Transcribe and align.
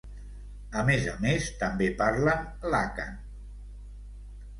A 0.83 0.85
més 0.85 1.03
a 1.11 1.11
més 1.25 1.49
també 1.63 1.89
parlen 1.99 2.47
l'àkan. 2.75 3.13